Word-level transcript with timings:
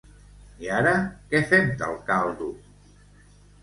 I 0.65 0.71
ara 0.77 0.95
què 1.35 1.43
fem 1.53 1.71
del 1.85 1.97
caldo? 2.11 2.53